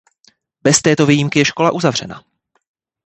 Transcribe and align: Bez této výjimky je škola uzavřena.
Bez 0.63 0.81
této 0.81 1.05
výjimky 1.05 1.39
je 1.39 1.45
škola 1.45 1.71
uzavřena. 1.71 2.25